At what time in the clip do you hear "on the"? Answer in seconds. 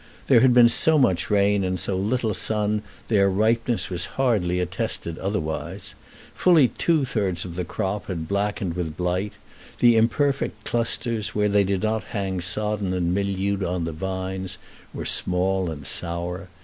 13.63-13.91